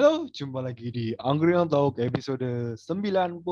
[0.00, 3.44] Halo, jumpa lagi di Angry on Talk episode 91.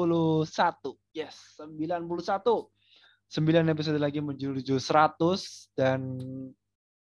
[1.13, 2.09] Yes, 91.
[2.09, 6.17] 9 episode lagi menuju 100 dan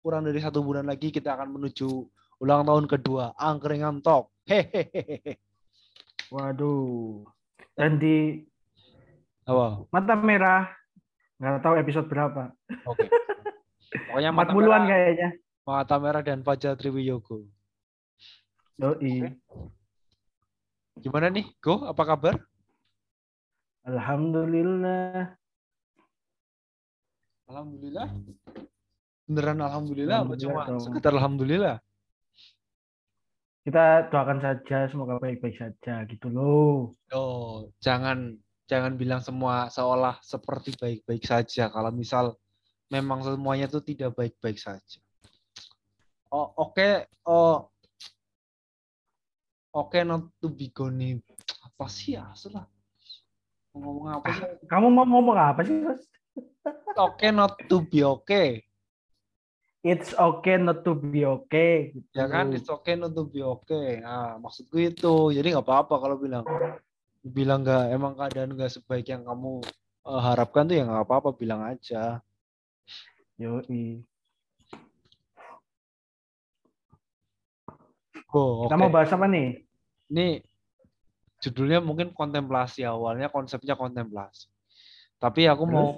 [0.00, 1.84] kurang dari satu bulan lagi kita akan menuju
[2.40, 4.32] ulang tahun kedua Angkringan Talk.
[4.48, 5.36] Hehehe.
[6.32, 7.28] Waduh.
[7.76, 8.40] Dan di
[9.44, 9.84] Apa?
[9.92, 10.64] mata merah
[11.36, 12.56] nggak tahu episode berapa.
[12.88, 13.04] Oke.
[14.08, 15.28] Pokoknya mata 40-an merah, kayaknya.
[15.68, 17.44] mata merah dan Fajar Triwiyogo.
[18.76, 19.32] Yoi.
[21.00, 21.48] Gimana nih?
[21.64, 22.36] Go, apa kabar?
[23.88, 25.32] Alhamdulillah.
[27.48, 28.08] Alhamdulillah.
[29.24, 30.82] Beneran alhamdulillah, apa Alhamdulillah cuma dong.
[30.84, 31.76] sekedar alhamdulillah?
[33.64, 36.92] Kita doakan saja semoga baik-baik saja gitu loh.
[37.10, 38.36] Oh, jangan
[38.68, 41.72] jangan bilang semua seolah seperti baik-baik saja.
[41.72, 42.36] Kalau misal
[42.92, 45.00] memang semuanya itu tidak baik-baik saja.
[46.30, 47.08] Oh, oke.
[47.26, 47.72] Oh,
[49.76, 51.20] oke not to be gone.
[51.60, 52.32] Apa sih ya?
[53.76, 54.44] Mau ngomong apa sih?
[54.64, 55.76] Kamu mau ngomong apa sih?
[56.96, 58.64] Oke not to be okay.
[59.86, 61.94] It's okay not to be okay.
[61.94, 62.10] Gitu.
[62.16, 62.50] Ya kan?
[62.50, 64.02] It's okay not to be okay.
[64.02, 65.30] Nah, maksudku itu.
[65.30, 66.42] Jadi nggak apa-apa kalau bilang
[67.22, 69.62] bilang nggak emang keadaan nggak sebaik yang kamu
[70.10, 72.18] eh, harapkan tuh ya nggak apa-apa bilang aja.
[73.38, 74.02] Yoi.
[78.34, 78.82] Oh, Kita oke.
[78.82, 79.65] mau bahas apa nih?
[80.06, 80.38] Ini
[81.42, 84.46] judulnya mungkin kontemplasi awalnya konsepnya kontemplasi.
[85.18, 85.88] Tapi aku mau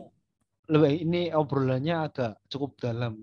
[0.69, 3.17] lebih ini obrolannya agak cukup dalam.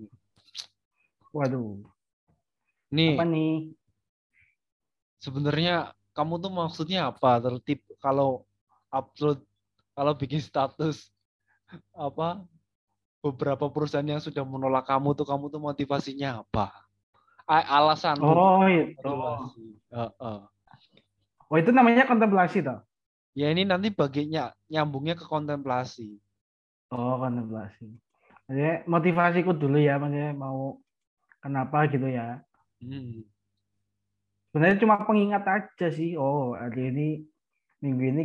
[1.34, 1.82] Waduh.
[2.94, 3.74] Nih Apa nih?
[5.18, 7.42] sebenarnya kamu tuh maksudnya apa?
[7.42, 8.46] Tertib kalau
[8.90, 9.42] upload
[9.96, 11.10] kalau bikin status
[11.96, 12.46] apa
[13.24, 16.70] beberapa perusahaan yang sudah menolak kamu tuh kamu tuh motivasinya apa?
[17.46, 18.94] Alasan Oh, itu.
[19.02, 19.66] motivasi.
[19.90, 20.40] Heeh.
[21.46, 22.82] Oh, itu namanya kontemplasi toh?
[23.36, 26.18] Ya ini nanti baginya nyambungnya ke kontemplasi.
[26.90, 27.86] Oh, kontemplasi.
[28.46, 30.78] Maksudnya motivasiku dulu ya, maksudnya mau
[31.42, 32.42] kenapa gitu ya.
[32.82, 33.22] Hmm.
[34.50, 36.18] Sebenarnya cuma pengingat aja sih.
[36.18, 37.08] Oh, hari ini
[37.84, 38.22] minggu ini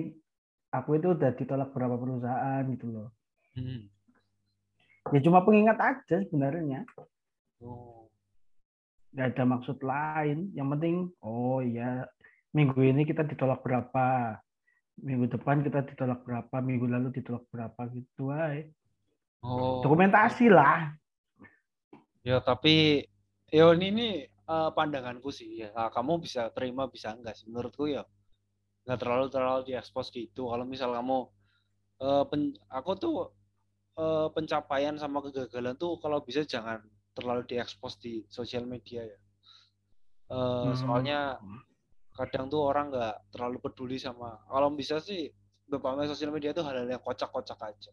[0.72, 3.10] aku itu udah ditolak berapa perusahaan gitu loh.
[3.54, 3.92] Hmm.
[5.12, 6.88] Ya cuma pengingat aja sebenarnya.
[7.60, 8.08] Oh.
[9.12, 10.56] Gak ada maksud lain.
[10.56, 12.08] Yang penting, oh iya,
[12.52, 14.38] minggu ini kita ditolak berapa.
[15.02, 16.56] Minggu depan kita ditolak berapa.
[16.62, 18.32] Minggu lalu ditolak berapa gitu.
[18.32, 18.72] Ay.
[19.42, 19.82] Oh.
[19.82, 20.94] Dokumentasi lah.
[22.22, 23.02] Ya tapi
[23.50, 25.74] ya ini, ini eh, pandanganku sih ya.
[25.74, 28.06] Nah, kamu bisa terima bisa enggak sih menurutku ya.
[28.86, 30.54] Nggak terlalu terlalu diekspos gitu.
[30.54, 31.18] Kalau misal kamu
[32.06, 33.16] eh, pen- aku tuh
[33.98, 36.86] eh, pencapaian sama kegagalan tuh kalau bisa jangan
[37.18, 39.18] terlalu diekspos di sosial media ya.
[39.18, 40.78] Eh, Hmm.
[40.78, 41.42] soalnya
[42.12, 45.32] kadang tuh orang nggak terlalu peduli sama kalau bisa sih
[45.72, 47.92] berpamer sosial media tuh hal-hal yang kocak-kocak aja.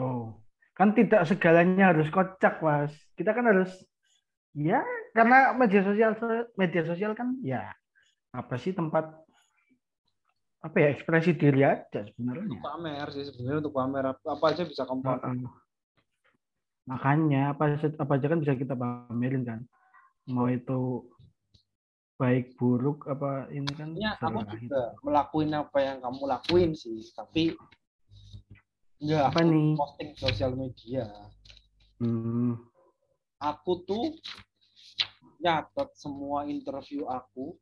[0.00, 0.40] Oh,
[0.76, 2.92] kan tidak segalanya harus kocak, Mas.
[3.16, 3.72] Kita kan harus
[4.56, 4.80] ya
[5.12, 6.16] karena media sosial
[6.56, 7.76] media sosial kan ya
[8.32, 9.04] apa sih tempat
[10.64, 12.48] apa ya ekspresi diri aja sebenarnya.
[12.48, 15.48] Untuk pamer sih sebenarnya untuk pamer apa, aja bisa kamu pamer.
[16.88, 19.60] Makanya apa apa aja kan bisa kita pamerin kan.
[20.26, 21.06] Mau itu
[22.16, 27.52] baik buruk apa ini kan Sebenarnya aku juga melakuin apa yang kamu lakuin sih, tapi
[29.00, 29.72] enggak Apa aku nih?
[29.76, 31.04] posting sosial media.
[32.00, 32.56] Hmm.
[33.36, 34.16] Aku tuh
[35.44, 37.60] nyatet semua interview aku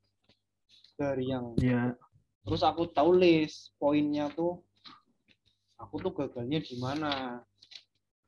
[0.95, 1.91] dari yang Ya,
[2.47, 4.63] terus aku tulis poinnya tuh
[5.83, 7.43] aku tuh gagalnya di mana.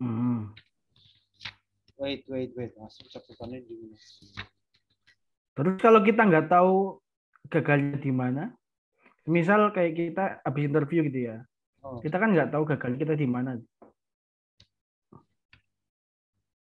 [0.03, 0.51] hmm.
[1.97, 2.75] Wait, wait, wait.
[2.77, 4.56] Langsung catetannya di mana?
[5.57, 7.01] Terus kalau kita nggak tahu
[7.49, 8.53] gagalnya di mana,
[9.25, 11.37] misal kayak kita habis interview gitu ya,
[11.87, 12.03] Oh.
[12.03, 13.55] kita kan nggak tahu gagal kita di mana.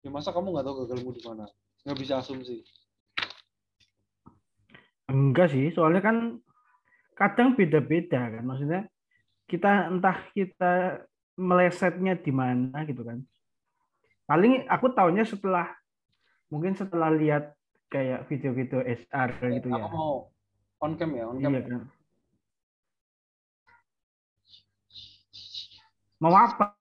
[0.01, 1.45] Ya masa kamu nggak tahu gagalmu di mana?
[1.85, 2.65] Nggak bisa asumsi.
[5.05, 6.41] Enggak sih, soalnya kan
[7.13, 8.41] kadang beda-beda kan.
[8.41, 8.89] Maksudnya
[9.45, 11.05] kita entah kita
[11.37, 13.21] melesetnya di mana gitu kan.
[14.25, 15.69] Paling aku tahunya setelah
[16.49, 17.53] mungkin setelah lihat
[17.91, 19.91] kayak video-video SR gitu aku ya.
[19.91, 20.31] mau
[20.79, 21.51] on cam ya, on cam.
[21.51, 21.81] Iya kan.
[26.23, 26.71] Mau apa?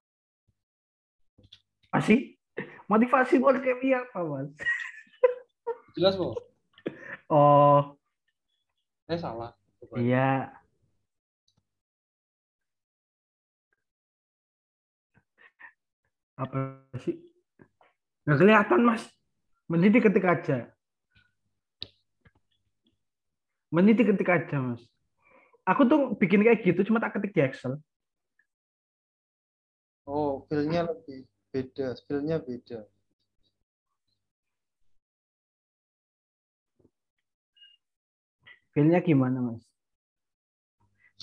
[1.91, 2.39] Apa sih?
[2.87, 4.55] Motivasi buat kemi apa, Mas?
[5.99, 6.39] Jelas kok.
[7.27, 7.99] Oh,
[9.11, 9.51] Saya salah.
[9.99, 10.55] iya.
[16.39, 17.19] Apa sih?
[18.27, 19.03] Nggak kelihatan, Mas.
[19.67, 20.71] Mending diketik aja.
[23.71, 24.83] Meniti ketik aja mas
[25.65, 27.79] aku tuh bikin kayak gitu cuma tak ketik di Excel
[30.11, 31.23] Oh, feel-nya lebih
[31.55, 32.83] beda, feel-nya beda.
[38.75, 39.63] feelnya gimana mas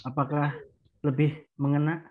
[0.03, 0.55] apakah
[1.03, 2.03] lebih mengena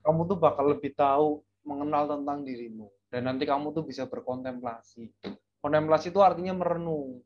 [0.00, 2.88] Kamu tuh bakal lebih tahu mengenal tentang dirimu.
[3.12, 5.12] Dan nanti kamu tuh bisa berkontemplasi.
[5.60, 7.20] Kontemplasi itu artinya merenung.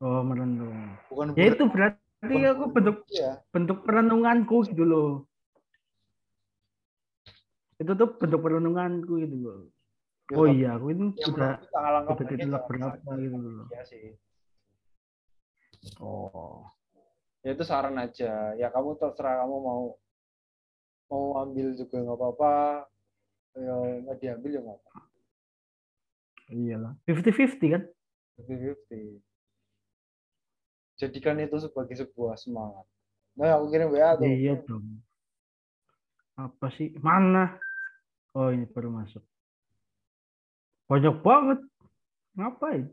[0.00, 3.40] Oh merenung Bukan ya itu ber- berarti aku bentuk ya.
[3.52, 5.10] bentuk perenunganku gitu loh
[7.80, 9.60] itu tuh bentuk perenunganku gitu loh
[10.30, 13.38] Ya, oh iya aku ini sudah menurut kita alangkah udah baiknya titik jangan berapa gitu
[13.42, 14.06] loh Iya sih.
[15.98, 16.60] oh
[17.40, 18.52] Ya itu saran aja.
[18.54, 19.82] Ya kamu terserah kamu mau
[21.10, 22.54] mau ambil juga nggak apa-apa.
[23.58, 23.74] Ya
[24.06, 24.98] nggak diambil ya nggak apa-apa.
[26.50, 27.82] iyalah fifty fifty kan
[28.38, 29.18] 50-50.
[31.00, 32.84] Jadikan itu sebagai sebuah semangat.
[33.32, 34.28] Nah, aku kirim WA tuh.
[34.28, 35.00] iya dong.
[36.36, 36.92] Apa sih?
[37.00, 37.56] Mana?
[38.36, 39.24] Oh ini baru masuk.
[40.92, 41.64] Banyak banget.
[42.36, 42.92] Ngapain?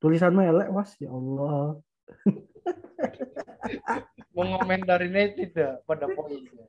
[0.00, 1.76] Tulisanmu elek was ya Allah.
[4.36, 6.64] Mengomentarinya tidak pada poinnya.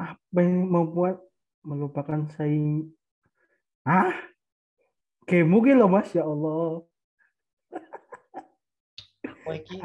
[0.00, 1.20] apa yang membuat
[1.60, 2.88] melupakan saing?
[3.84, 4.29] Ah
[5.30, 6.82] game mungkin loh mas ya Allah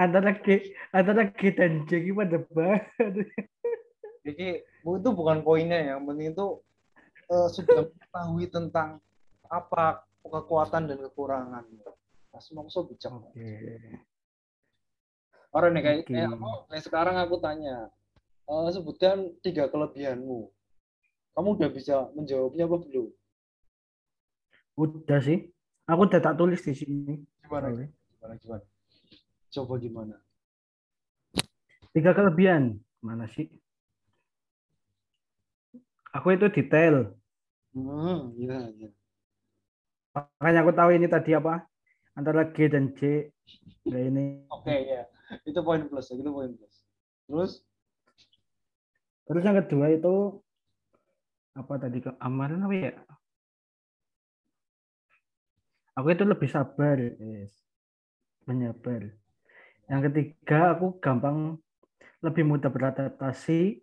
[0.01, 3.29] antara G antara G dan J gimana banget
[4.25, 5.87] iki itu bukan poinnya ya.
[5.97, 6.47] Yang penting itu
[7.29, 8.89] eh, sudah mengetahui tentang
[9.49, 11.65] apa kekuatan dan kekurangan.
[12.33, 13.13] Pas mau so bijak.
[13.13, 13.49] oke
[15.55, 16.11] Orang nih kayak, Oke.
[16.11, 17.87] kayak aku, kayak sekarang aku tanya,
[18.43, 20.51] eh, sebutkan tiga kelebihanmu.
[21.31, 23.07] Kamu udah bisa menjawabnya apa belum?
[24.75, 25.49] Udah sih
[25.87, 27.13] aku udah tak tulis di sini
[27.45, 27.71] Gimana?
[27.71, 28.33] Gimana?
[28.39, 28.65] Gimana?
[29.51, 30.15] Coba gimana?
[31.95, 33.47] tiga kelebihan mana sih
[36.11, 37.15] aku itu detail
[37.75, 38.87] Hmm, iya, iya.
[40.15, 41.67] makanya aku tahu ini tadi apa
[42.15, 43.31] antara G dan J
[43.85, 45.05] Nah, ini Oke, ya.
[45.45, 46.75] Itu poin plus, itu poin plus.
[47.29, 47.51] Terus,
[49.29, 50.41] terus yang kedua itu
[51.53, 52.93] apa tadi ke amalan apa ya
[55.95, 57.53] aku itu lebih sabar yes.
[58.47, 59.01] menyabar
[59.89, 61.57] yang ketiga aku gampang
[62.25, 63.79] lebih mudah beradaptasi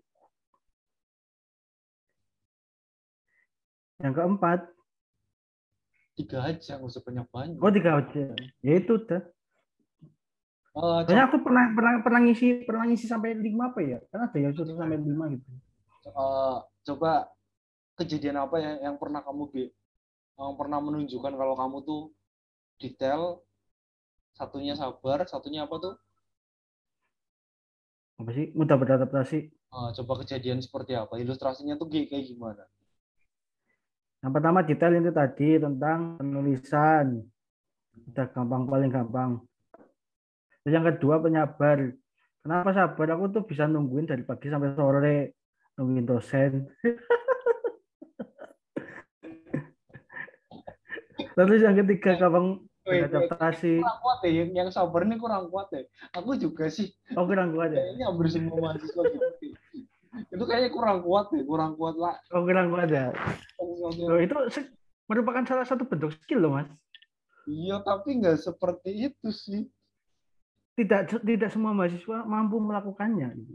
[4.02, 4.66] yang keempat
[6.18, 7.56] tiga aja, nggak usah banyak-banyak.
[7.62, 8.24] oh tiga aja
[8.60, 9.22] ya itu udah
[10.72, 14.00] Eh, Soalnya aku pernah pernah pernah ngisi pernah ngisi sampai lima apa ya?
[14.08, 15.44] Kan ada yang suruh sampai lima gitu.
[16.08, 16.56] eh,
[16.88, 17.28] coba
[18.00, 19.52] kejadian apa ya yang pernah kamu
[20.37, 22.02] Yang pernah menunjukkan kalau kamu tuh
[22.81, 23.44] detail
[24.32, 25.94] satunya sabar satunya apa tuh
[28.23, 28.55] Apa sih?
[28.55, 29.38] Mudah beradaptasi.
[29.50, 32.64] Eh, coba kejadian seperti apa ilustrasinya tuh kayak kayak gimana
[34.23, 37.06] Yang pertama detail itu tadi tentang penulisan.
[38.12, 39.31] Udah gampang paling gampang.
[40.62, 41.91] Terus yang kedua penyabar.
[42.43, 43.19] Kenapa sabar?
[43.19, 45.19] Aku tuh bisa nungguin dari pagi sampai sore
[45.74, 46.70] nungguin dosen.
[51.32, 52.46] Terus yang ketiga gampang
[52.82, 53.79] Wait, wait, beradaptasi.
[53.79, 55.86] kurang kuat ya yang, yang sabar ini kurang kuat ya
[56.19, 57.79] aku juga sih Oh kurang kuat ya?
[57.79, 59.27] kayaknya hampir semua mahasiswa gitu
[60.34, 63.15] itu kayaknya kurang kuat ya kurang kuat lah Oh kurang kuat ya?
[64.03, 64.34] Loh, itu
[65.06, 66.67] merupakan salah satu bentuk skill loh mas.
[67.46, 69.62] iya tapi nggak seperti itu sih
[70.74, 73.29] Tidak tidak semua mahasiswa mampu melakukannya.
[73.39, 73.55] gitu.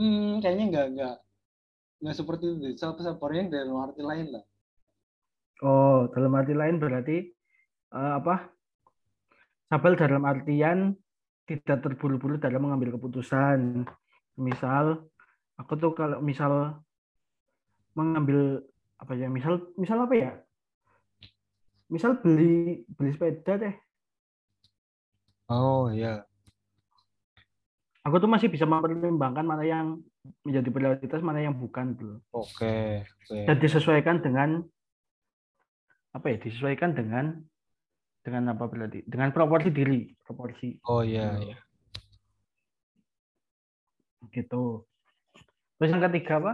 [0.00, 1.14] hmm kayaknya nggak nggak
[2.00, 2.72] nggak seperti itu deh.
[2.80, 4.44] sabar sabarnya dalam arti lain lah
[5.60, 7.16] Oh, dalam arti lain berarti
[7.92, 8.48] eh, apa?
[9.70, 10.96] Sabar dalam artian
[11.46, 13.84] tidak terburu-buru dalam mengambil keputusan.
[14.40, 15.04] Misal,
[15.60, 16.80] aku tuh kalau misal
[17.92, 18.64] mengambil
[18.96, 19.28] apa ya?
[19.28, 20.30] Misal, misal apa ya?
[21.90, 23.74] Misal beli beli sepeda deh.
[25.48, 26.24] oh iya
[28.00, 30.00] Aku tuh masih bisa mempertimbangkan mana yang
[30.40, 32.16] menjadi prioritas, mana yang bukan tuh.
[32.32, 32.74] oke
[33.04, 34.64] oke Dan disesuaikan dengan
[36.14, 36.36] apa ya?
[36.40, 37.38] Disesuaikan dengan
[38.20, 39.06] dengan apa berarti?
[39.08, 40.76] Dengan proporsi diri, proporsi.
[40.88, 41.56] oh iya iya
[44.28, 44.84] gitu.
[45.80, 46.52] Terus yang ketiga apa?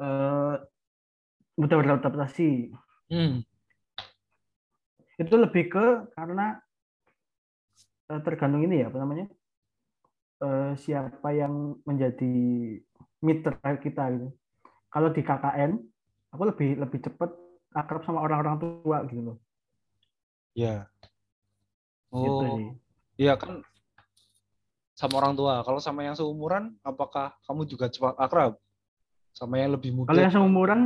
[0.00, 0.54] Eh,
[1.60, 2.72] mudah beradaptasi.
[3.12, 3.44] hmm
[5.20, 5.86] Itu lebih ke
[6.16, 6.56] karena
[8.08, 9.26] eh, tergantung ini ya apa namanya?
[10.40, 12.32] Eh, siapa yang menjadi
[13.20, 14.28] mitra kita gitu.
[14.88, 15.76] Kalau di KKN
[16.32, 17.30] aku lebih lebih cepet
[17.70, 19.38] akrab sama orang-orang tua gitu loh.
[20.54, 20.90] Ya.
[22.10, 22.68] Gitu Oh, sih.
[23.22, 23.62] iya kan
[24.98, 25.62] sama orang tua.
[25.64, 28.58] Kalau sama yang seumuran, apakah kamu juga cepat akrab?
[29.32, 30.10] Sama yang lebih muda?
[30.10, 30.80] Kalau yang seumuran,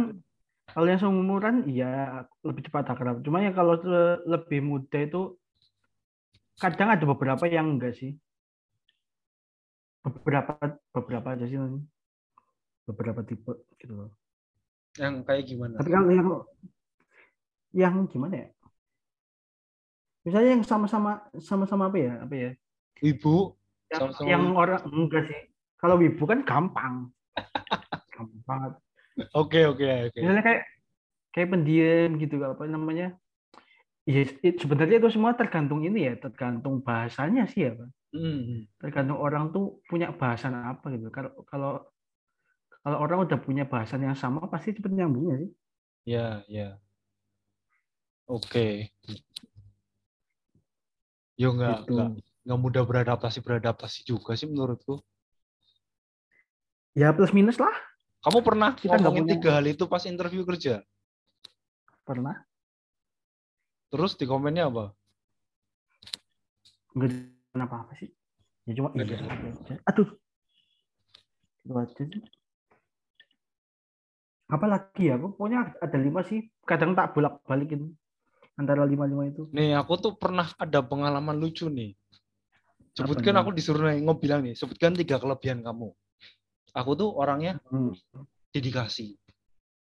[0.71, 3.25] kalau yang seumuran iya lebih cepat akrab.
[3.25, 5.35] Cuma ya kalau le- lebih muda itu
[6.61, 8.15] kadang ada beberapa yang enggak sih.
[10.05, 10.61] Beberapa
[10.93, 11.57] beberapa aja sih.
[12.85, 14.11] Beberapa tipe gitu loh.
[14.95, 15.75] Yang kayak gimana?
[15.81, 16.29] Tapi kalau yang
[17.75, 18.49] yang gimana ya?
[20.25, 22.13] Misalnya yang sama-sama sama-sama apa ya?
[22.25, 22.51] Apa ya?
[23.03, 23.37] Ibu?
[23.93, 24.57] Yang, Sama-sama yang wibu.
[24.57, 25.41] orang enggak sih.
[25.77, 26.95] Kalau wibu kan gampang.
[28.15, 28.73] gampang banget.
[29.37, 30.19] Oke, oke, oke.
[30.19, 30.63] Misalnya kayak
[31.35, 33.19] kayak pendiam gitu apa namanya?
[34.05, 37.89] Iya, it- sebenarnya itu semua tergantung ini ya, tergantung bahasanya sih ya, Pak.
[38.15, 38.69] Hmm.
[38.79, 41.09] Tergantung orang tuh punya bahasan apa gitu.
[41.11, 41.73] Kalau kalau
[42.85, 45.51] kalau orang udah punya bahasan yang sama pasti cepet nyambungnya sih.
[46.05, 46.77] Ya, ya.
[48.29, 48.93] Oke.
[51.35, 51.93] Yo nggak, Gitu.
[51.97, 52.09] nggak,
[52.45, 55.01] nggak mudah beradaptasi beradaptasi juga sih menurutku.
[56.95, 57.75] Ya plus minus lah
[58.23, 60.85] Kamu pernah Kita nggak ngomongin punya- tiga hal itu pas interview kerja?
[62.05, 62.37] pernah.
[63.89, 64.93] Terus di komennya apa?
[66.93, 68.13] Enggak kenapa apa sih?
[68.69, 69.77] Ya cuma Nggak iya.
[69.89, 70.09] Aduh.
[71.65, 72.05] Itu aja
[74.51, 75.17] Apa lagi ya?
[75.17, 76.45] Pokoknya ada lima sih.
[76.69, 77.93] Kadang tak bolak balikin
[78.61, 79.49] antara lima lima itu.
[79.51, 81.97] Nih, aku tuh pernah ada pengalaman lucu nih.
[82.95, 85.91] Sebutkan aku disuruh nih, bilang nih, sebutkan tiga kelebihan kamu.
[86.75, 87.91] Aku tuh orangnya Hmm.
[88.55, 89.19] dedikasi.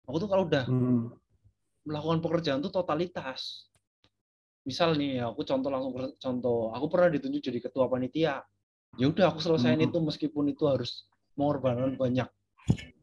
[0.06, 1.10] Aku tuh kalau udah Hmm.
[1.82, 3.66] melakukan pekerjaan tuh totalitas.
[4.62, 8.46] Misal nih, aku contoh langsung contoh, aku pernah ditunjuk jadi ketua panitia.
[9.02, 9.90] Ya udah aku selesaiin Hmm.
[9.90, 12.30] itu meskipun itu harus mengorbankan banyak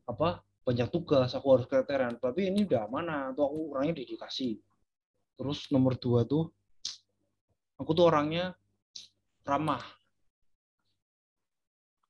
[0.07, 2.21] apa banyak tugas, aku harus keteteran.
[2.21, 4.61] Tapi ini udah mana, tuh aku orangnya dedikasi.
[5.41, 6.53] Terus nomor dua tuh,
[7.81, 8.53] aku tuh orangnya
[9.49, 9.81] ramah.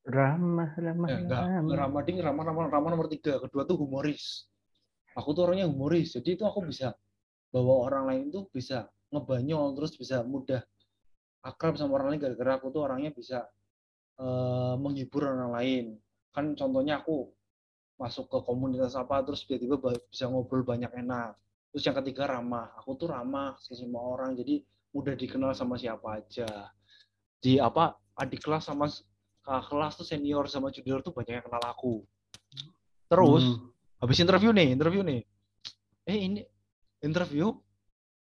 [0.09, 1.77] Ramah, ramah, Eh, enggak, ramah.
[1.79, 3.39] ramah ding, ramah, ramah, ramah nomor tiga.
[3.39, 4.51] Kedua tuh humoris.
[5.15, 6.99] Aku tuh orangnya humoris, jadi itu aku bisa
[7.55, 10.63] bawa orang lain tuh bisa ngebanyol, terus bisa mudah
[11.47, 13.47] akrab sama orang lain gara-gara aku tuh orangnya bisa
[14.19, 15.85] eh, menghibur orang lain.
[16.35, 17.38] Kan contohnya aku
[17.99, 21.35] masuk ke komunitas apa, terus tiba-tiba ba- bisa ngobrol banyak enak.
[21.75, 24.63] Terus yang ketiga ramah, aku tuh ramah ke semua orang, jadi
[24.95, 26.49] mudah dikenal sama siapa aja.
[27.43, 28.87] Di apa adik kelas sama
[29.43, 32.07] kakak kelas tuh senior sama junior tuh banyak yang kenal aku.
[33.11, 33.69] Terus Hmm.
[34.01, 35.21] habis interview nih, interview nih.
[36.09, 36.41] Eh ini
[37.03, 37.53] interview,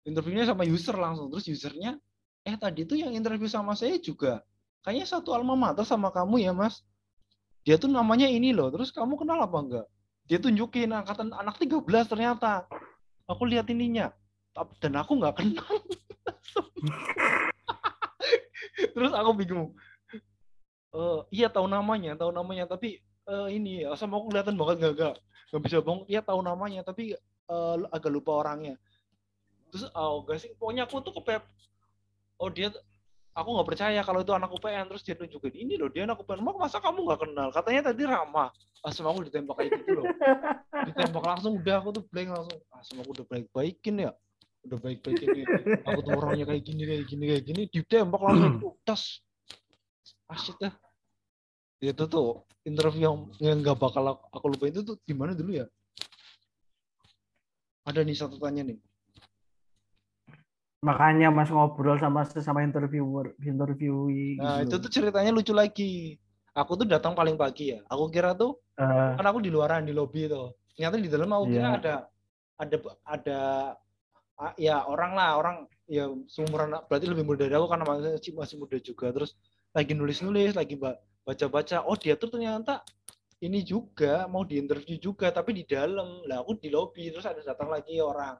[0.06, 1.32] interviewnya sama user langsung.
[1.32, 1.98] Terus usernya,
[2.44, 4.44] eh tadi tuh yang interview sama saya juga.
[4.82, 6.82] Kayaknya satu alma mater sama kamu ya mas.
[7.62, 8.70] Dia tuh namanya ini loh.
[8.74, 9.88] Terus kamu kenal apa enggak?
[10.25, 12.65] Dia tunjukin angkatan anak 13 ternyata.
[13.30, 14.10] Aku lihat ininya.
[14.84, 15.72] Dan aku nggak kenal.
[18.96, 19.72] Terus aku bingung.
[20.91, 23.00] Eh, iya tahu namanya, tahu namanya, tapi
[23.32, 25.15] eh, ini ya, sama aku kelihatan banget nggak nggak
[25.51, 26.03] nggak bisa bohong.
[26.12, 28.75] Iya tahu namanya, tapi eh, agak lupa orangnya.
[29.72, 31.44] Terus oh gak sih, pokoknya aku tuh kepep.
[32.36, 32.75] Oh dia,
[33.32, 34.86] aku nggak percaya kalau itu anak UPN.
[34.92, 36.44] Terus dia tunjukin ini loh, dia anak UPN.
[36.44, 37.48] Mak masa kamu nggak kenal?
[37.56, 38.50] Katanya tadi ramah.
[38.82, 40.06] Ah, sama aku ditembak kayak gitu loh.
[40.90, 42.60] Ditembak langsung udah aku tuh blank langsung.
[42.74, 44.12] Ah, sama aku udah baik-baikin ya.
[44.66, 45.28] Udah baik-baikin.
[45.38, 45.46] nih.
[45.86, 47.62] Aku tuh orangnya kayak gini, kayak gini, kayak gini.
[47.70, 48.58] Ditembak langsung
[48.88, 49.22] tas.
[50.32, 50.74] Asyik dah.
[51.82, 55.62] Itu tuh interview yang yang nggak bakal aku, aku lupa itu tuh di mana dulu
[55.62, 55.66] ya?
[57.86, 58.78] Ada nih satu tanya nih.
[60.82, 64.82] Makanya Mas ngobrol sama sesama interviewer, interviewee Nah, gitu.
[64.82, 66.18] itu tuh ceritanya lucu lagi.
[66.58, 67.86] Aku tuh datang paling pagi ya.
[67.86, 70.58] Aku kira tuh Eh, kan aku di luaran di lobby tuh.
[70.74, 71.78] Ternyata di dalam aku kira Iya.
[71.78, 71.96] ada
[72.58, 73.40] ada ada
[74.58, 78.78] ya orang lah, orang ya seumuran berarti lebih muda dari aku karena masih masih muda
[78.82, 79.14] juga.
[79.14, 79.38] Terus
[79.78, 81.86] lagi nulis-nulis, lagi ba- baca-baca.
[81.86, 82.82] Oh, dia tuh ternyata
[83.38, 86.26] ini juga mau diinterview juga tapi di dalam.
[86.26, 88.34] Lah aku di lobby terus ada datang lagi orang.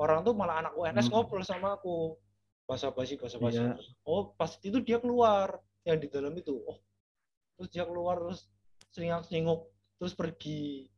[0.00, 1.20] Orang tuh malah anak UNS Hmm.
[1.20, 2.16] ngobrol sama aku.
[2.64, 3.60] Basa-basi, basa-basi.
[3.60, 3.76] Iya.
[4.08, 6.56] Oh, pas itu dia keluar yang di dalam itu.
[6.64, 6.80] Oh,
[7.60, 8.48] terus dia keluar terus
[8.96, 9.68] seringak-seringuk
[10.00, 10.88] terus pergi.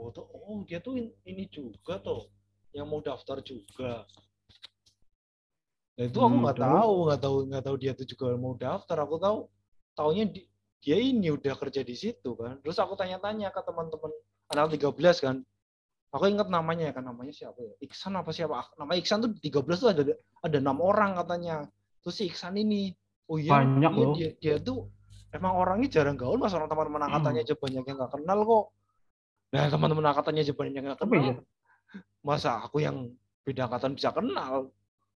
[0.00, 2.32] Oh, tuh, oh dia tuh in- ini juga tuh
[2.72, 4.08] yang mau daftar juga.
[5.98, 6.70] Nah, itu aku Hmm, nggak terus?
[6.70, 8.96] tahu, nggak tahu, nggak tahu dia tuh juga mau daftar.
[9.04, 9.38] Aku tahu,
[9.92, 10.46] taunya di-
[10.78, 12.62] dia ini udah kerja di situ kan.
[12.62, 14.14] Terus aku tanya-tanya ke teman-teman
[14.54, 15.42] anak 13 kan.
[16.08, 17.74] Aku ingat namanya kan, namanya siapa ya?
[17.84, 18.72] Iksan apa siapa?
[18.80, 21.68] Nama Iksan tuh 13 tuh ada ada enam orang katanya.
[22.00, 22.96] Terus si Iksan ini,
[23.28, 24.14] oh iya, Banyak iya, loh.
[24.16, 24.88] dia, dia tuh
[25.36, 28.64] emang orangnya jarang gaul, mas orang teman-teman angkatannya aja banyak yang nggak kenal kok.
[29.52, 31.24] Nah, teman-teman angkatannya aja banyak yang Apa kenal.
[31.24, 31.34] ya?
[32.24, 33.12] Masa aku yang
[33.44, 34.72] beda angkatan bisa kenal?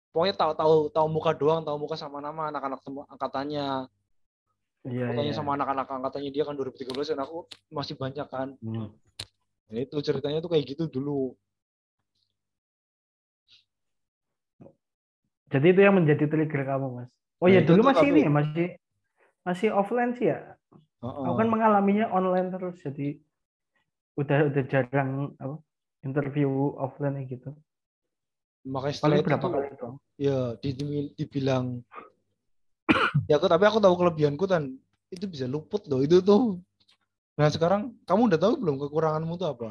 [0.09, 2.81] Pokoknya tahu tahu tahu muka doang, tahu muka sama nama anak-anak
[3.13, 3.93] angkatannya.
[4.89, 5.37] Iya, Fotonya iya.
[5.37, 8.57] sama anak-anak angkatannya dia kan 2013 dan aku masih banyak kan.
[8.65, 8.89] Hmm.
[9.69, 11.37] Nah, itu ceritanya tuh kayak gitu dulu.
[15.49, 17.09] Jadi itu yang menjadi trigger kamu, Mas.
[17.41, 18.67] Oh Nah, ya itu dulu masih ini ya, masih
[19.45, 20.57] masih offline sih ya.
[21.01, 21.25] Heeh.
[21.25, 23.17] Aku kan mengalaminya online terus, jadi
[24.19, 25.57] udah udah jarang apa
[26.05, 27.55] interview offline gitu.
[28.67, 29.89] Makanya setelah itu berapa tuh, kali itu?
[30.19, 31.81] ya di- dibilang
[33.31, 34.77] ya aku tapi aku tahu kelebihanku dan
[35.09, 36.61] itu bisa luput loh itu tuh.
[37.39, 39.71] Nah sekarang kamu udah tahu belum kekuranganmu tuh apa?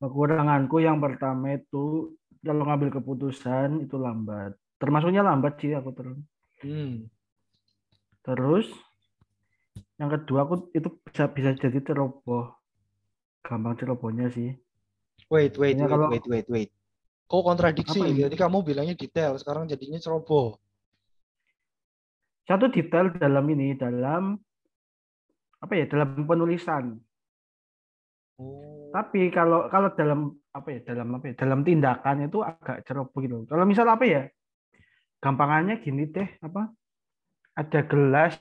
[0.00, 4.56] Kekuranganku yang pertama itu kalau ngambil keputusan itu lambat.
[4.80, 6.16] Termasuknya lambat sih aku terus.
[6.64, 7.04] Hmm.
[8.24, 8.72] Terus
[10.00, 12.56] yang kedua aku itu bisa bisa jadi ceroboh.
[13.44, 14.56] Gampang cerobohnya sih.
[15.28, 16.70] Wait, wait, wait, kalau- wait, wait, wait.
[17.28, 18.00] Kok kontradiksi?
[18.00, 18.26] Ini?
[18.26, 20.56] Jadi kamu bilangnya detail, sekarang jadinya ceroboh.
[22.48, 24.34] Satu detail dalam ini dalam
[25.60, 26.96] apa ya dalam penulisan.
[28.40, 28.88] Oh.
[28.90, 33.44] Tapi kalau kalau dalam apa ya dalam apa ya dalam tindakan itu agak ceroboh gitu.
[33.46, 34.22] Kalau misal apa ya
[35.20, 36.72] gampangannya gini deh apa
[37.52, 38.40] ada gelas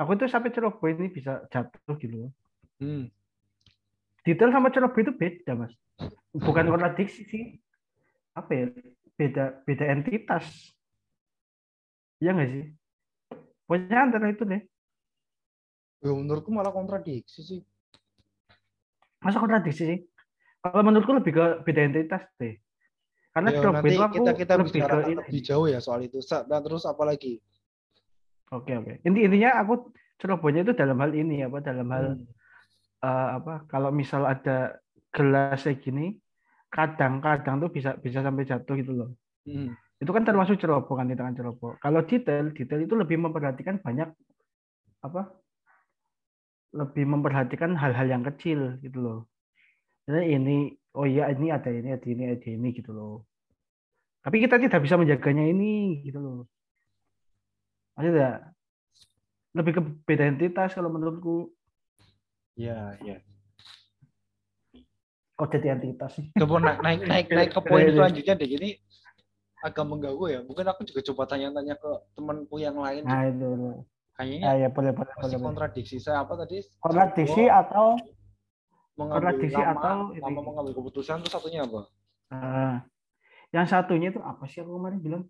[0.00, 2.32] aku tuh sampai ceroboh ini bisa jatuh gitu.
[2.80, 3.12] Hmm.
[4.24, 5.72] Detail sama ceroboh itu beda mas.
[6.32, 7.44] Bukan kontradiksi sih.
[8.32, 8.64] Apa ya
[9.20, 10.48] beda beda entitas.
[12.24, 12.64] Iya nggak sih?
[13.68, 14.62] Pokoknya antara itu deh.
[16.02, 17.60] Ya, menurutku malah kontradiksi sih.
[19.22, 19.98] Masa kontradiksi sih?
[20.58, 22.58] Kalau menurutku lebih ke beda entitas deh.
[23.30, 26.02] Karena Ya, ceroboh nanti itu aku kita kita lebih bicara ke lebih jauh ya soal
[26.02, 26.18] itu.
[26.22, 27.38] Dan terus apa lagi?
[28.50, 29.00] Oke oke.
[29.06, 32.26] Inti intinya aku cerobohnya itu dalam hal ini apa dalam hal Hmm.
[33.02, 34.78] eh, apa kalau misal ada
[35.14, 36.18] gelas kayak gini
[36.70, 39.10] kadang-kadang tuh bisa bisa sampai jatuh gitu loh.
[39.46, 39.74] Hmm.
[40.02, 41.78] Itu kan termasuk ceroboh kan tindakan ceroboh.
[41.78, 44.10] Kalau detail detail itu lebih memperhatikan banyak
[45.02, 45.41] apa?
[46.72, 49.20] Lebih memperhatikan hal-hal yang kecil gitu loh.
[50.08, 53.28] Jadi ini oh iya ini ada ini ada ini ada ini gitu loh.
[54.22, 56.40] Tapi kita tidak bisa menjaganya ini gitu loh.
[57.96, 58.52] Maksudnya
[59.52, 61.52] lebih ke beda entitas kalau menurutku
[62.52, 63.16] Iya, iya.
[65.32, 66.28] kok jadi entitas sih.
[66.36, 67.96] Coba naik naik naik, naik ke poin Iya, iya.
[67.96, 68.48] selanjutnya deh.
[68.60, 68.68] Ini
[69.64, 70.40] agak mengganggu ya.
[70.44, 73.02] Mungkin aku juga coba tanya-tanya ke temanku yang lain.
[73.08, 73.48] Nah itu.
[74.12, 75.46] Kayaknya Ah, ya boleh boleh masih boleh.
[75.48, 75.96] kontradiksi.
[75.98, 76.60] Saya apa tadi?
[76.78, 77.96] Kontradiksi atau
[78.94, 81.24] kontradiksi lama, atau lama mengambil keputusan.
[81.24, 81.88] Terus satunya apa?
[82.32, 82.76] ah,
[83.52, 85.24] yang satunya itu apa sih aku kemarin bilang?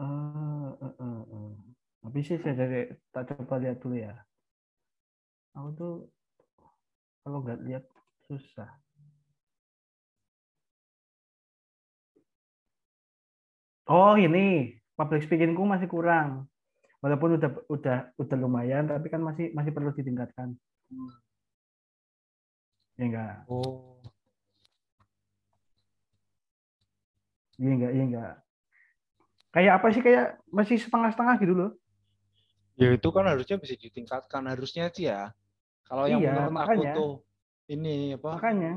[0.00, 1.52] Eh, eh, eh, eh.
[2.00, 4.16] Tapi sih saya dari tak coba lihat dulu ya.
[5.52, 5.94] Aku tuh
[7.20, 7.84] kalau nggak lihat
[8.24, 8.70] susah.
[13.90, 16.49] Oh ini public speakingku masih kurang.
[17.00, 20.52] Walaupun udah udah udah lumayan, tapi kan masih masih perlu ditingkatkan.
[23.00, 23.34] Ya enggak?
[23.48, 24.04] Oh.
[27.56, 28.34] Iya enggak, iya enggak.
[29.50, 31.70] Kayak apa sih kayak masih setengah-setengah gitu loh.
[32.80, 34.44] Ya itu kan harusnya bisa ditingkatkan.
[34.48, 35.32] Harusnya sih ya.
[35.84, 36.92] Kalau yang Iya, menurut makanya.
[36.92, 37.12] aku tuh
[37.72, 38.30] ini apa?
[38.38, 38.72] Makanya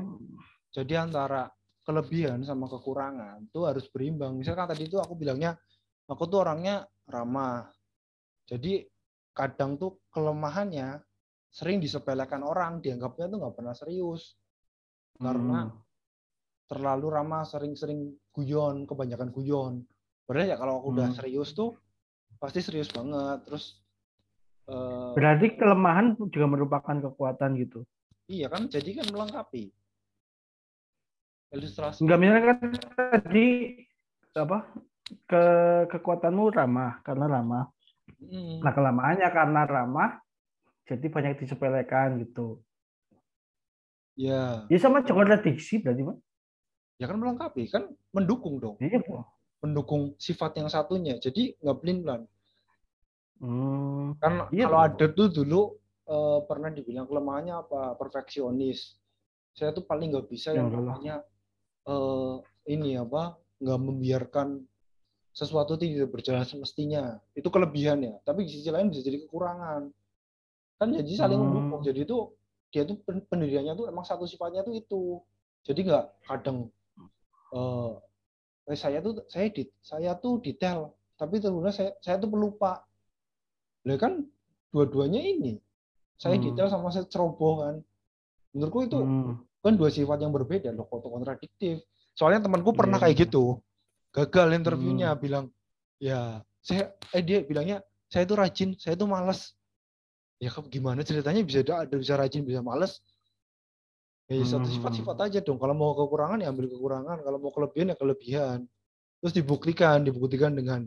[0.74, 1.46] Jadi antara
[1.86, 4.34] kelebihan sama kekurangan tuh harus berimbang.
[4.34, 5.54] Misalkan tadi itu aku bilangnya
[6.10, 7.70] aku tuh orangnya ramah.
[8.44, 8.84] Jadi
[9.32, 11.00] kadang tuh kelemahannya
[11.48, 14.36] sering disepelekan orang, dianggapnya tuh nggak pernah serius
[15.16, 15.78] karena Hmm.
[16.66, 19.74] terlalu ramah, sering-sering guyon, kebanyakan guyon.
[20.26, 21.16] Padahal ya kalau aku udah Hmm.
[21.16, 21.76] serius tuh
[22.40, 23.44] pasti serius banget.
[23.46, 23.80] Terus
[24.64, 27.84] eh, berarti kelemahan juga merupakan kekuatan gitu.
[28.24, 29.68] iya kan, jadi kan melengkapi.
[31.52, 32.00] Ilustrasi.
[32.02, 32.58] Enggak misalnya kan
[33.20, 33.46] tadi
[34.34, 34.58] apa
[35.28, 35.42] ke
[35.92, 37.73] kekuatanmu ramah karena ramah.
[38.64, 40.10] Nah kelemahannya karena ramah
[40.88, 42.60] jadi banyak disepelekan gitu.
[44.16, 46.18] Ya, Ya sama kontradiksi berarti Mas.
[47.00, 48.76] ya kan melengkapi, kan mendukung dong.
[48.78, 49.26] Iya, Po.
[49.62, 51.14] mendukung sifat yang satunya.
[51.18, 52.22] Jadi nggak pelin-pelan.
[53.42, 54.14] Hmm.
[54.22, 55.60] Kan Iya, kalau ada tuh dulu
[56.08, 57.80] eh, pernah dibilang kelemahannya apa?
[58.00, 58.96] Perfeksionis.
[59.54, 61.14] Saya tuh paling nggak bisa Ya yang namanya
[61.88, 62.34] eh,
[62.74, 63.38] ini apa?
[63.62, 64.48] Nggak membiarkan
[65.34, 67.18] sesuatu tidak berjalan semestinya.
[67.34, 68.14] Itu kelebihan ya.
[68.22, 69.90] Tapi di sisi lain bisa jadi kekurangan.
[70.78, 71.50] Kan jadi saling Hmm.
[71.50, 71.80] mendukung.
[71.82, 72.18] Jadi itu
[72.70, 75.18] dia tuh pen- pendiriannya tuh emang satu sifatnya tuh itu.
[75.66, 76.70] Jadi nggak kadang
[77.54, 77.92] eh
[78.70, 82.82] eh, saya tuh saya di saya tuh detail tapi ternyata saya saya tuh pelupa
[83.86, 84.26] lah kan
[84.74, 85.60] dua-duanya ini
[86.18, 86.44] saya Hmm.
[86.50, 87.76] detail sama saya ceroboh kan
[88.54, 89.34] Menurutku itu Hmm.
[89.66, 91.82] kan dua sifat yang berbeda loh, kok kontradiktif.
[92.14, 93.22] Soalnya temanku pernah Iya, kayak iya.
[93.26, 93.44] gitu.
[94.14, 95.18] Gagal interviewnya Hmm.
[95.20, 95.44] bilang,
[95.98, 99.58] ya saya eh dia bilangnya saya itu rajin, saya itu malas.
[100.38, 103.02] Ya gimana ceritanya bisa ada bisa rajin bisa malas?
[104.30, 104.74] Ya satu Hmm.
[104.78, 105.58] sifat-sifat aja dong.
[105.58, 108.58] Kalau mau kekurangan ya ambil kekurangan, kalau mau kelebihan ya kelebihan.
[109.20, 110.86] Terus dibuktikan, dibuktikan dengan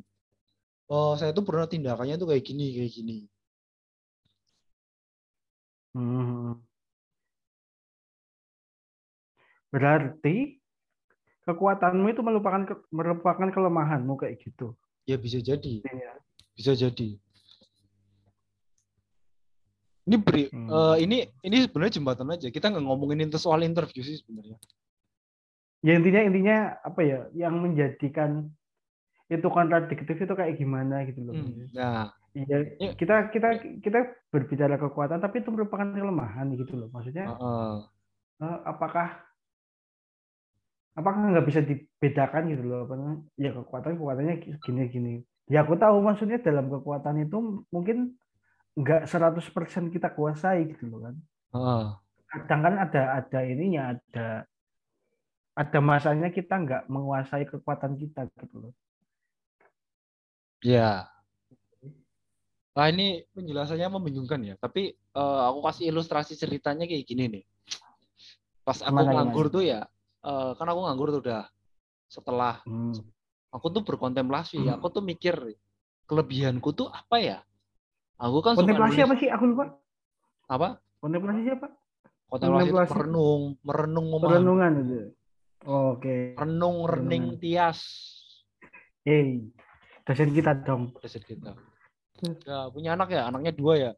[0.88, 3.18] oh saya tuh pernah tindakannya tuh kayak gini, kayak gini.
[5.94, 6.64] Hmm.
[9.68, 10.57] Berarti
[11.48, 14.76] kekuatanmu itu merupakan ke- merupakan kelemahanmu kayak gitu.
[15.08, 16.12] Ya bisa jadi, Iya.
[16.52, 17.16] bisa jadi.
[20.08, 20.68] Ini beri, Hmm.
[20.72, 22.48] eh, ini ini sebenarnya jembatan aja.
[22.48, 24.56] Kita nggak ngomongin itu soal interview sih sebenarnya.
[25.84, 28.52] Ya intinya intinya apa ya yang menjadikan
[29.28, 31.36] itu kontradiktif itu kayak gimana gitu loh.
[31.36, 31.68] Hmm.
[31.72, 32.94] Nah, Iya, Ya.
[32.94, 33.50] kita kita
[33.82, 36.88] kita berbicara kekuatan tapi itu merupakan kelemahan gitu loh.
[36.94, 37.76] Maksudnya heeh.
[38.46, 39.18] eh, apakah
[40.98, 43.22] apakah nggak bisa dibedakan gitu loh apa?
[43.38, 45.14] Ya kekuatan kekuatannya gini gini.
[45.48, 48.18] Ya aku tahu maksudnya dalam kekuatan itu mungkin
[48.74, 51.16] nggak 100% kita kuasai gitu loh kan.
[51.54, 51.86] heeh.
[52.28, 54.44] Kadang kan ada ada ininya ada
[55.58, 58.74] ada masanya kita nggak menguasai kekuatan kita gitu loh.
[60.66, 61.08] Ya.
[62.78, 64.54] Nah ini penjelasannya membingungkan ya.
[64.58, 67.44] Tapi eh, aku kasih ilustrasi ceritanya kayak gini nih.
[68.62, 69.88] Pas aku Gimana, nganggur tuh ya,
[70.22, 71.44] eh, kan aku nganggur tuh udah
[72.08, 72.96] setelah Hmm.
[73.52, 74.80] aku tuh berkontemplasi, Hmm.
[74.80, 75.36] aku tuh mikir
[76.08, 77.38] kelebihanku tuh apa ya?
[78.18, 79.30] Aku kan Kontemplasi apa sih?
[79.30, 79.78] Aku lupa.
[80.48, 80.80] apa?
[80.98, 81.68] Kontemplasi siapa?
[82.28, 82.92] Kontemplasi Kontemplasi.
[82.92, 84.32] merenung, merenung memahami.
[84.34, 85.00] Perenungan itu.
[85.68, 86.16] Oke.
[86.34, 87.80] Renung, rening, tias.
[89.04, 89.44] Hey,
[90.04, 90.96] dosen kita dong.
[90.98, 91.56] Dosen kita.
[92.44, 93.92] Ya, punya anak ya, anaknya dua ya.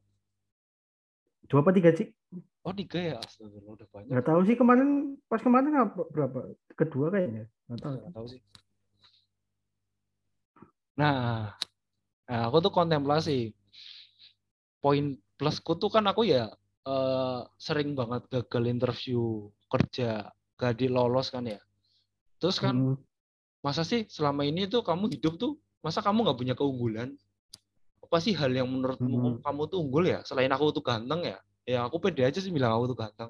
[1.47, 2.11] Dua apa tiga sih?
[2.67, 4.11] Oh tiga ya, astagfirullah udah banyak.
[4.11, 6.39] Nggak tahu sih kemarin pas kemarin apa, berapa?
[6.75, 7.47] Kedua kayaknya.
[7.71, 7.93] Nggak tahu.
[7.95, 8.41] Nggak tahu sih.
[10.99, 11.55] Nah,
[12.27, 13.55] nah, aku tuh kontemplasi.
[14.83, 16.51] Poin plusku tuh kan aku ya
[16.83, 20.27] eh, sering banget gagal interview kerja,
[20.59, 21.59] gak di lolos kan ya.
[22.39, 22.95] Terus kan Hmm.
[23.63, 27.15] masa sih selama ini tuh kamu hidup tuh masa kamu nggak punya keunggulan?
[28.03, 29.43] Apa sih hal yang menurutmu Hmm.
[29.43, 30.19] kamu tuh unggul ya?
[30.27, 31.39] Selain aku tuh ganteng ya?
[31.69, 33.29] Ya aku pede aja sih bilang aku tuh ganteng.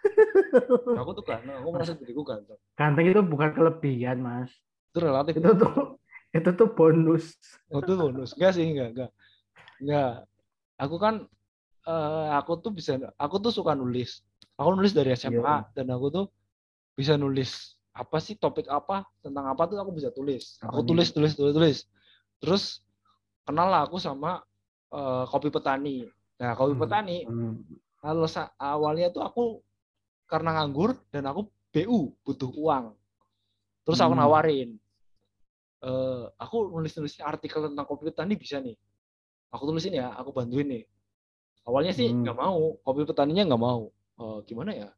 [1.02, 2.54] aku tuh ganteng, aku merasa diriku ganteng.
[2.78, 4.54] Ganteng itu bukan kelebihan, Mas.
[4.94, 5.34] Itu relatif.
[5.34, 5.98] Itu tuh
[6.30, 7.34] itu tuh bonus.
[7.74, 8.38] Oh, itu bonus.
[8.38, 9.10] Enggak sih, enggak, enggak.
[9.82, 10.14] Enggak.
[10.78, 11.26] Aku kan
[11.90, 14.22] eh, aku tuh bisa aku tuh suka nulis.
[14.54, 15.66] Aku nulis dari SMA Iya.
[15.74, 16.26] dan aku tuh
[16.94, 20.54] bisa nulis apa sih topik apa tentang apa tuh aku bisa tulis.
[20.62, 21.78] Aku tulis tulis tulis tulis.
[22.38, 22.78] Terus
[23.42, 24.38] kenal lah aku sama
[24.94, 26.06] eh, kopi petani.
[26.40, 26.80] Nah, kopi Hmm.
[26.80, 27.60] petani Hmm.
[28.00, 29.60] alasan awalnya tuh aku
[30.24, 32.96] karena nganggur dan aku BU butuh uang.
[33.84, 34.24] Terus aku Hmm.
[34.24, 34.70] nawarin,
[35.84, 38.74] eh aku nulis nulis artikel tentang kopi petani bisa nih.
[39.52, 40.84] Aku tulisin ya, aku bantuin nih.
[41.68, 42.24] Awalnya sih Hmm.
[42.24, 43.92] nggak mau, kopi petaninya nggak mau.
[44.20, 44.88] Eh, gimana ya?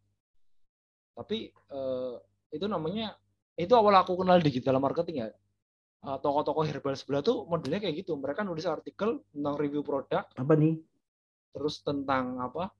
[1.18, 2.14] Tapi eh,
[2.54, 3.18] itu namanya
[3.58, 5.28] itu awal aku kenal digital marketing ya.
[6.02, 8.18] Toko-toko herbal sebelah tuh modelnya kayak gitu.
[8.18, 10.82] Mereka nulis artikel tentang review produk Apa nih?
[11.52, 12.72] Terus tentang apa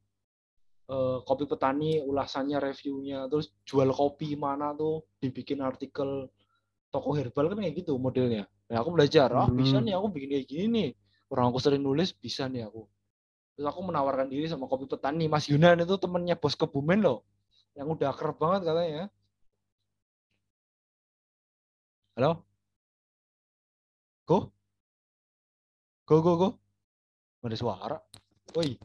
[0.89, 6.29] eh, kopi petani ulasannya reviewnya terus jual kopi mana tuh dibikin artikel
[6.93, 8.45] toko herbal kan kayak gitu modelnya.
[8.69, 9.89] Nah aku belajar ah bisa Hmm.
[9.89, 10.89] nih aku bikin kayak gini nih.
[11.33, 12.85] Orang aku sering nulis bisa nih aku.
[13.57, 15.25] Terus aku menawarkan diri sama kopi petani.
[15.25, 17.25] Mas Yunan itu temennya bos kebumen loh
[17.73, 19.05] yang udah akrab banget katanya.
[22.13, 22.45] Halo?
[24.29, 24.53] Go?
[26.05, 26.49] Go go go.
[27.41, 27.99] Ada suara
[28.55, 28.79] 喂。